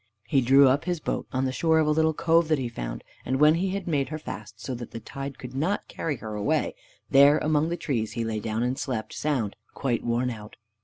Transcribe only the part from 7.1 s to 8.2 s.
there among the trees